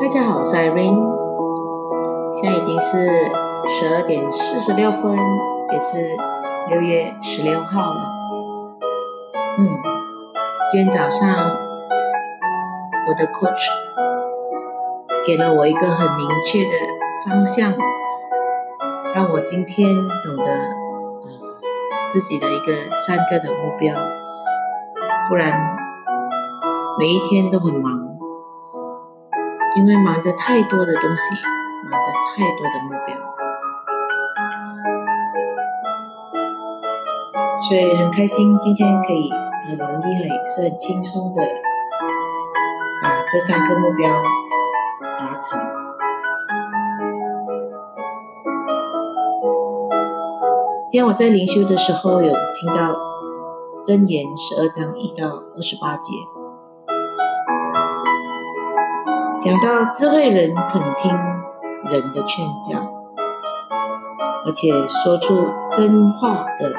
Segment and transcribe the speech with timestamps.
[0.00, 0.98] 大家好，我是 Irene，
[2.32, 3.06] 现在已经是
[3.68, 5.14] 十二点四十六分，
[5.72, 6.16] 也是
[6.70, 8.10] 六月十六号了。
[9.58, 9.68] 嗯，
[10.70, 11.50] 今天早上
[13.08, 13.68] 我的 coach
[15.22, 16.70] 给了我一个很明确的
[17.26, 17.70] 方向，
[19.14, 21.28] 让我今天懂得呃
[22.08, 23.94] 自己的一个三个的目标，
[25.28, 25.76] 不然
[26.98, 28.09] 每一天都很忙。
[29.76, 31.34] 因为忙着太多的东西，
[31.88, 33.16] 忙着太多的目标，
[37.68, 39.30] 所以很开心今天可以
[39.68, 41.42] 很容易、很是很轻松的
[43.02, 44.10] 把这三个目标
[45.16, 45.60] 达成。
[50.88, 52.96] 今天我在灵修的时候有听到
[53.84, 56.12] 真言十二章一到二十八节。
[59.40, 61.10] 讲到智慧人肯听
[61.90, 62.92] 人的劝教，
[64.44, 66.74] 而且说出真话的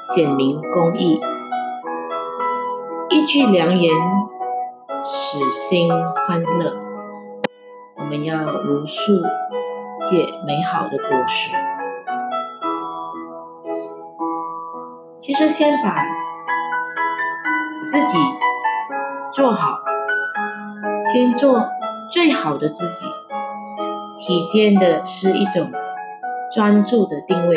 [0.00, 1.20] 显明公义，
[3.10, 3.94] 一句良言
[5.04, 5.90] 使心
[6.26, 6.78] 欢乐。
[7.98, 9.12] 我们要如树
[10.02, 11.50] 结美好的果实。
[15.18, 16.02] 其实先把
[17.84, 18.18] 自己
[19.34, 19.89] 做好。
[21.00, 21.66] 先做
[22.10, 23.06] 最好的自己，
[24.18, 25.72] 体现的是一种
[26.52, 27.56] 专注的定位，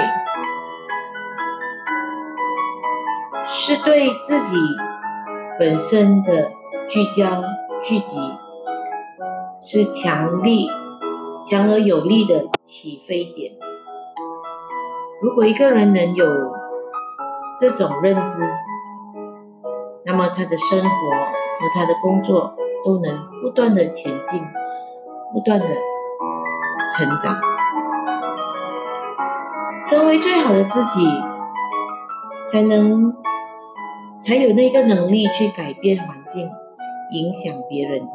[3.44, 4.55] 是对自己
[5.59, 6.53] 本身的
[6.88, 7.44] 聚焦
[7.81, 8.17] 聚集，
[9.59, 10.71] 是强力、
[11.44, 13.52] 强而有力的起飞点。
[15.21, 16.25] 如果一个人能有
[17.59, 18.41] 这种认知，
[20.05, 22.55] 那么他的生活和他的工作。
[22.84, 24.42] 都能不断的前进，
[25.31, 27.39] 不断的成长，
[29.86, 31.08] 成为最好的自己，
[32.45, 33.14] 才能
[34.20, 36.49] 才有那个能力去改变环境，
[37.11, 38.08] 影响别人，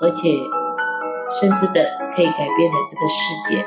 [0.00, 0.28] 而且
[1.30, 1.84] 甚至的
[2.14, 3.64] 可以改变了这个世界。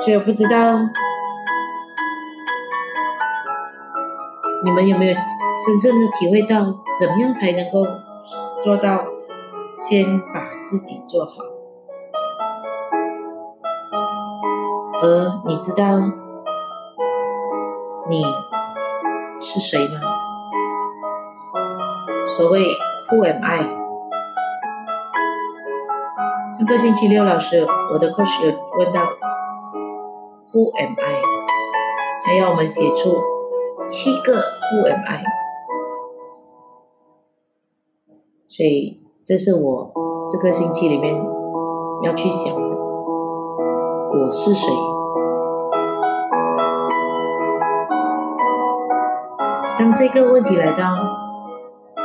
[0.00, 0.78] 所以我不知道。
[4.64, 6.64] 你们有没有深深的体会到，
[6.96, 7.84] 怎么样才能够
[8.62, 9.04] 做到
[9.72, 11.32] 先把自己做好？
[15.00, 15.98] 而你知道
[18.08, 18.24] 你
[19.40, 20.00] 是谁吗？
[22.28, 22.68] 所谓
[23.10, 23.58] Who am I？
[26.56, 29.00] 上个星期六老师，我的课时有问到
[30.52, 31.22] Who am I？
[32.24, 33.20] 还要我们写出。
[33.88, 35.24] 七个 Who am I？
[38.46, 39.92] 所以这是我
[40.30, 41.16] 这个星期里面
[42.02, 44.72] 要去想的，我是谁？
[49.78, 50.94] 当这个问题来到，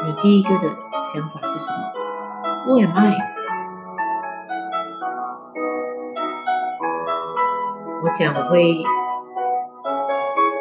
[0.04, 0.70] 你第一个的
[1.04, 1.78] 想法是什么
[2.66, 3.18] ？Who am I？
[8.04, 8.97] 我想我会。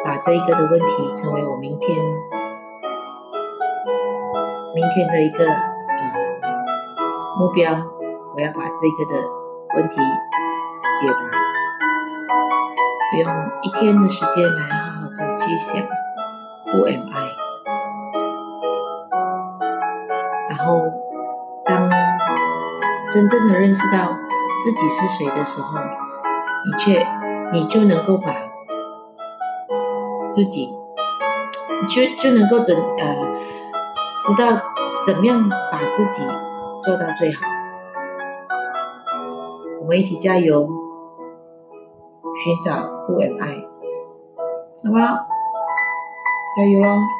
[0.07, 1.97] 把这一个的问题成为我明天
[4.73, 5.59] 明天的一个呃
[7.37, 7.73] 目标，
[8.33, 9.29] 我要把这个的
[9.75, 9.99] 问题
[10.95, 11.19] 解答，
[13.17, 13.27] 用
[13.63, 15.83] 一天的时间来好好的去想
[16.67, 17.35] Who am I？
[20.49, 20.85] 然后
[21.65, 21.89] 当
[23.11, 24.15] 真正的认识到
[24.63, 25.81] 自己是谁的时候，
[26.65, 27.05] 你却
[27.51, 28.46] 你就能够把。
[30.29, 30.69] 自己，
[31.89, 33.31] 就就能够怎呃，
[34.23, 34.61] 知道
[35.01, 36.23] 怎么样把自己
[36.81, 37.41] 做到最好。
[39.81, 40.67] 我们一起加油，
[42.43, 42.73] 寻找
[43.07, 43.65] Who am I？
[44.83, 45.27] 好不好？
[46.55, 47.16] 加油喽！